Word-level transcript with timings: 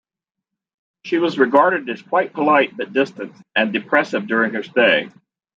She 1.03 1.19
was 1.19 1.37
regarded 1.37 1.87
as 1.91 2.01
quite 2.01 2.33
polite 2.33 2.75
but 2.75 2.91
distant 2.91 3.35
and 3.55 3.71
depressive 3.71 4.25
during 4.25 4.55
her 4.55 4.63
stay. 4.63 5.09